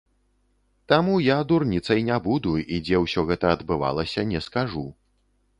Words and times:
Таму 0.93 1.13
я 1.25 1.35
дурніцай 1.51 1.99
не 2.09 2.17
буду 2.29 2.55
і 2.65 2.81
дзе 2.89 3.05
ўсё 3.07 3.27
гэта 3.33 3.45
адбывалася, 3.59 4.29
не 4.33 4.39
скажу. 4.49 4.85